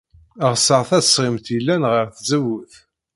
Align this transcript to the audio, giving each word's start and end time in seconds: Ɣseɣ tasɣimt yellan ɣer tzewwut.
Ɣseɣ 0.51 0.81
tasɣimt 0.89 1.45
yellan 1.55 1.83
ɣer 1.91 2.05
tzewwut. 2.17 2.73